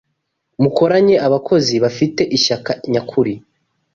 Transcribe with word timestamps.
Mukoranye 0.61 1.15
abakozi 1.27 1.73
bafite 1.83 2.21
ishyaka 2.37 2.71
nyakuri 2.93 3.33